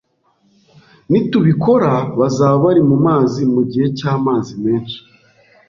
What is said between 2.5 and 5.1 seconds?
bari mumazi mugihe cyamazi menshi